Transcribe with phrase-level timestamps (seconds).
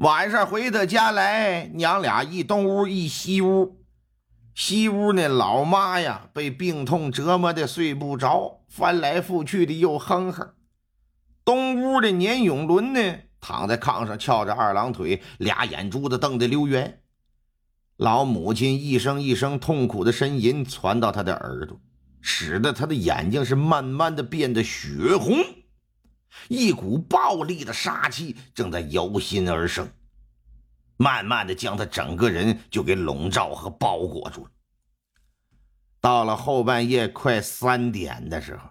[0.00, 3.84] 晚上回他家来，娘俩一东屋一西屋。
[4.54, 10.54] 西屋那老妈呀，被病痛折磨的睡不着，翻来覆去的又哼哼。
[11.44, 17.02] 东屋的年永伦呢，躺在炕上翘着二郎腿，俩眼珠子瞪得溜圆。
[17.98, 21.78] 老母亲一声一声痛苦的呻吟传到他的耳朵，
[22.22, 25.36] 使得他的眼睛是慢慢的变得血红。
[26.48, 29.90] 一股暴力的杀气正在由心而生，
[30.96, 34.50] 慢慢的将他整个人就给笼罩和包裹住了。
[36.00, 38.70] 到了后半夜快三点的时候，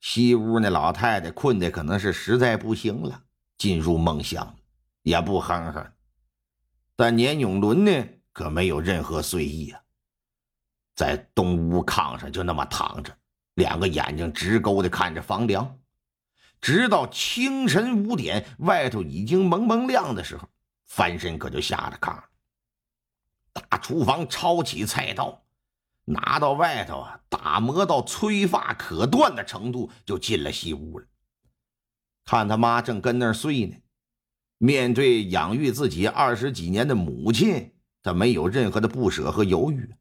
[0.00, 3.24] 西屋那老太太困的可能是实在不行了，
[3.58, 4.56] 进入梦乡，
[5.02, 5.92] 也不哼哼。
[6.94, 9.80] 但年永伦呢，可没有任何睡意啊，
[10.94, 13.16] 在东屋炕上就那么躺着，
[13.54, 15.78] 两个眼睛直勾的看着房梁。
[16.60, 20.48] 直到清晨五点，外头已经蒙蒙亮的时候，
[20.86, 22.22] 翻身可就下了炕，
[23.52, 25.42] 大厨房抄起菜刀，
[26.04, 31.06] 拿到外头啊，打磨到催发可断的程度，就进了西屋了。
[32.24, 33.76] 看他妈正跟那儿睡呢，
[34.58, 37.72] 面对养育自己二十几年的母亲，
[38.02, 39.94] 他没有任何的不舍和犹豫，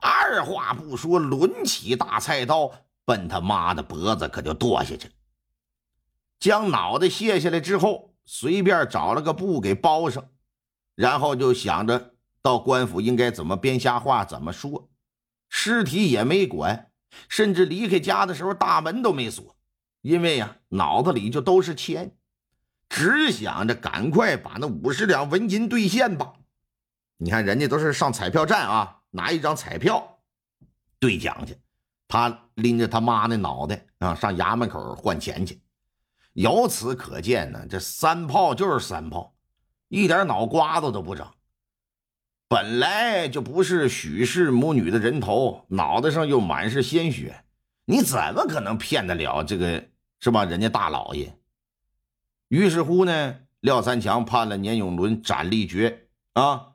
[0.00, 2.72] 二话不说，抡起大菜刀，
[3.04, 5.14] 奔他妈的脖子可就剁下去了。
[6.40, 10.30] 将脑袋卸下来之后，随便找了个布给包上，
[10.94, 14.88] 然后就想着到官府应该怎么编瞎话怎么说，
[15.50, 16.90] 尸体也没管，
[17.28, 19.54] 甚至离开家的时候大门都没锁，
[20.00, 22.16] 因为呀脑子里就都是钱，
[22.88, 26.32] 只想着赶快把那五十两纹银兑现吧。
[27.18, 30.20] 你看人家都是上彩票站啊，拿一张彩票
[30.98, 31.54] 兑奖去，
[32.08, 35.60] 他拎着他妈那脑袋啊上衙门口换钱去。
[36.34, 39.34] 由此可见呢，这三炮就是三炮，
[39.88, 41.34] 一点脑瓜子都不长。
[42.48, 47.44] 本来就不是许氏母女的人头，脑袋上又满是鲜血，
[47.84, 49.88] 你怎么可能骗得了这个
[50.20, 50.44] 是吧？
[50.44, 51.36] 人家大老爷。
[52.48, 56.74] 于是乎呢，廖三强判了年永伦斩立决啊，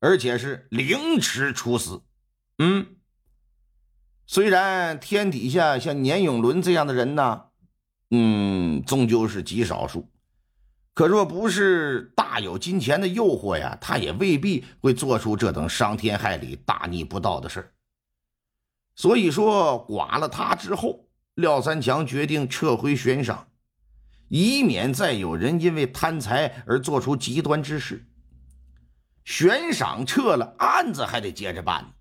[0.00, 2.02] 而且是凌迟处死。
[2.58, 2.96] 嗯，
[4.26, 7.48] 虽然天底下像年永伦这样的人呢。
[8.16, 10.08] 嗯，终究是极少数。
[10.94, 17.72] 可若不是大有金钱的诱惑呀，他也未必会做出这等伤天害理、大逆不道的事
[18.94, 23.48] 所以说，剐了他之后，廖三强决定撤回悬赏，
[24.28, 28.06] 以免再有人因为贪财而做出极端之事。
[29.24, 31.92] 悬赏撤了，案子还得接着办，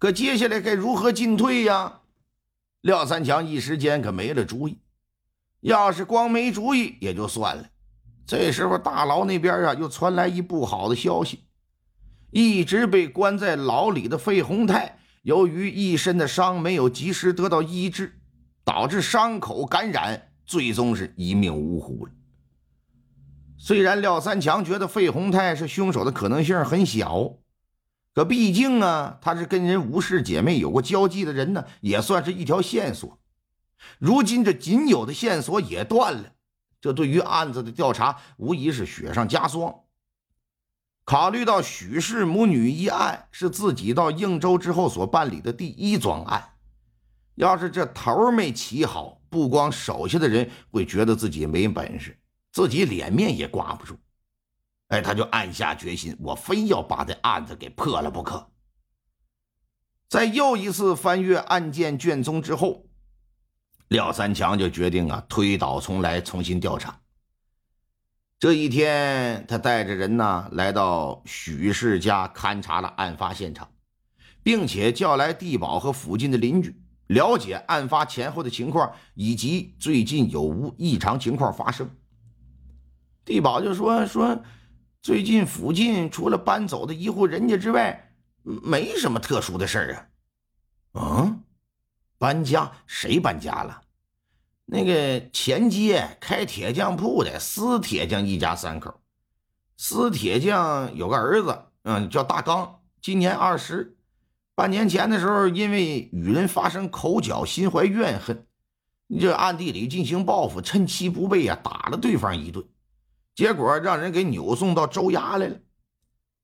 [0.00, 2.00] 可接下来该如何进退呀？
[2.80, 4.80] 廖三强一时间可没了主意。
[5.60, 7.68] 要是光没主意也就算了，
[8.24, 11.44] 这时候大牢那边啊又传来一不好的消息：
[12.30, 18.20] 一直被关在牢里的费洪泰，由于一身的伤没有及时得到医治，
[18.64, 22.12] 导致伤口感染，最终是一命呜呼了。
[23.58, 27.34] 虽然廖三强觉得费洪泰是凶手的可能性很小，
[28.14, 33.18] 可毕竟啊，他是跟人吴氏姐妹有过交际的人呢，也算是一条线索。
[33.98, 36.32] 如今这仅有的线索也断了，
[36.80, 39.74] 这对于案子的调查无疑是雪上加霜。
[41.04, 46.56] 考虑到许氏母女一案是自己到应州之后所办理的第一桩案，
[47.36, 52.18] 要是这头没起好，不光手下的人会觉得自己没本事，
[52.52, 53.96] 自己脸面也挂不住。
[54.88, 58.50] 哎，他就暗下决心，我非要把这案子给破了不可。
[60.08, 62.87] 在又一次翻阅案件卷宗之后。
[63.88, 67.00] 廖三强就决定啊，推倒重来，重新调查。
[68.38, 73.68] 这一天，他带着人呢来到许氏家勘察了案发现场，
[74.42, 81.90] 并且叫来地保和附近的邻居，了解案发前后的情况以及最近有无异常情况发生。
[83.24, 84.40] 地保就说：“说
[85.02, 88.12] 最近附近除了搬走的一户人家之外，
[88.42, 90.06] 没什么特殊的事儿啊。”
[91.00, 91.37] 嗯。
[92.18, 92.72] 搬家？
[92.86, 93.80] 谁搬家了？
[94.66, 99.00] 那个前街开铁匠铺的司铁匠一家三口。
[99.76, 103.96] 司铁匠有个儿子，嗯，叫大刚，今年二十。
[104.54, 108.44] 半年前的时候，因为与人发生口角，心怀怨恨，
[109.20, 112.66] 这暗地里进行报复，趁其不备啊，打了对方一顿，
[113.36, 115.56] 结果让人给扭送到州衙来了。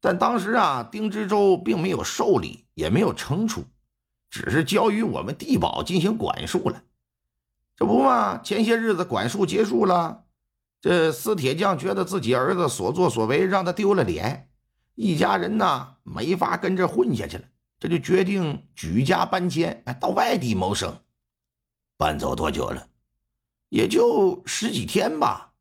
[0.00, 3.64] 但当时啊，丁知州并没有受理，也没有惩处，
[4.30, 6.84] 只是交于我们地保进行管束了。
[7.76, 10.24] 这不嘛，前些日子管束结束了，
[10.80, 14.48] 这司铁匠觉得自己儿子所作所为让他丢了脸，
[14.94, 17.44] 一家人呢没法跟着混下去了。
[17.78, 20.94] 这就决定举家搬迁，哎，到外地谋生。
[21.96, 22.86] 搬走多久了？
[23.70, 25.52] 也就十几天吧。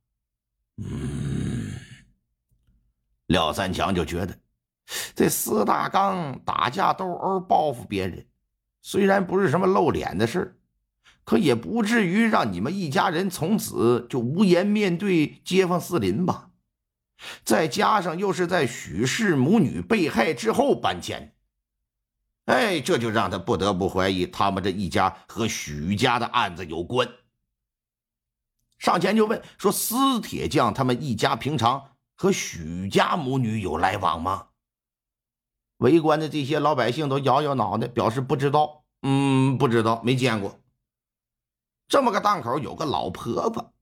[0.78, 1.72] 嗯，
[3.28, 4.38] 廖三强就觉得，
[5.16, 8.26] 这司大刚打架斗殴报复别人，
[8.82, 10.60] 虽然不是什么露脸的事
[11.24, 16.50] 可也不至于让你们一家人从此就无颜面对街坊四邻吧？
[17.44, 21.36] 再加上又是在许氏母女被害之后搬迁。
[22.46, 27.08] 哎，这就让他不得不怀疑他们这一家和许家的案子有关。
[28.80, 34.48] 上前就问说：“司铁匠他们一家平常和许家母女有来往吗？”
[35.80, 38.86] 围观的这些老百姓都摇摇脑袋，表示不知道。
[39.02, 40.62] 嗯，不知道，没见过。
[41.88, 43.74] 这么个档口，有个老婆婆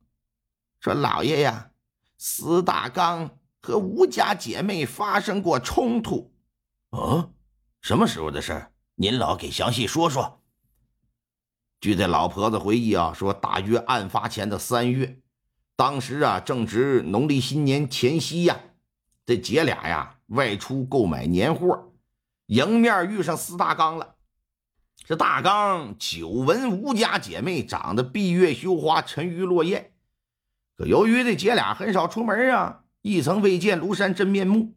[0.80, 1.72] 说：“老爷呀，
[2.18, 6.34] 司大刚和吴家姐妹发生过冲突。”
[6.92, 7.30] 啊？
[7.82, 8.72] 什么时候的事儿？
[8.96, 10.42] 您老给详细说说。
[11.80, 15.20] 据这老婆子回忆啊，说大约案发前的三月，
[15.76, 18.60] 当时啊正值农历新年前夕呀，
[19.28, 21.92] 这姐俩呀外出购买年货，
[22.46, 24.16] 迎面遇上司大刚了。
[25.04, 29.92] 这大刚久闻吴家姐妹长得闭月羞花、沉鱼落雁，
[30.78, 34.76] 可由于这姐俩很少出门啊，一曾未见庐山真面目。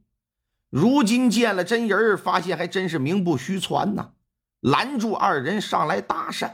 [0.69, 4.14] 如今见了真人，发现还真是名不虚传呐！
[4.58, 6.50] 拦住二人上来搭讪，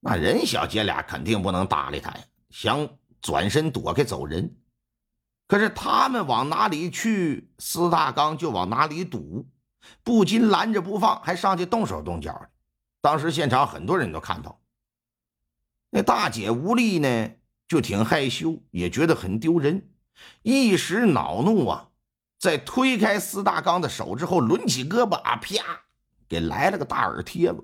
[0.00, 2.88] 那人小姐俩肯定不能搭理他呀，想
[3.20, 4.56] 转身躲开走人。
[5.52, 9.46] 可是他们往哪里去，司大刚就往哪里堵，
[10.02, 12.48] 不仅拦着不放，还上去动手动脚的。
[13.02, 14.62] 当时现场很多人都看到，
[15.90, 17.32] 那大姐无力呢，
[17.68, 19.90] 就挺害羞，也觉得很丢人，
[20.40, 21.90] 一时恼怒啊。
[22.38, 25.82] 在推开司大刚的手之后，抡起胳膊啊，啪，
[26.30, 27.62] 给来了个大耳贴子，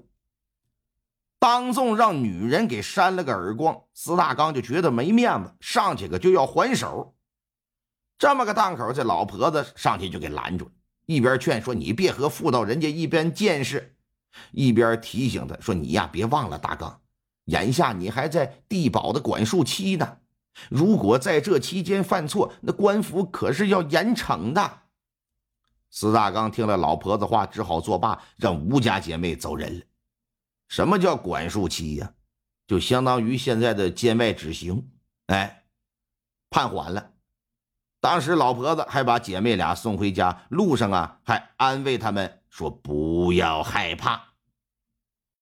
[1.38, 3.85] 当众让女人给扇了个耳光。
[3.94, 7.14] 司大刚就觉得没面子，上去个就要还手。
[8.19, 10.73] 这么个档口，这老婆子上去就给拦住了，
[11.06, 13.97] 一边劝说你别和妇道人家一边见识，
[14.50, 17.00] 一边提醒他说：“你呀，别忘了大刚，
[17.44, 20.19] 眼下你还在地保的管束期呢。”
[20.69, 24.81] 如果在这期间犯错，那官府可是要严惩的。
[25.88, 29.85] 司大刚听了老婆子话，只好作罢，让吴家姐妹走人了。
[30.67, 32.12] 什么叫管束期呀？
[32.67, 34.91] 就相当于现在的监外执行，
[35.26, 35.62] 哎，
[36.50, 37.12] 判缓了。
[38.00, 44.23] 当时老婆子还把姐妹俩送回家，路上啊还安慰他们说：“不要害怕。”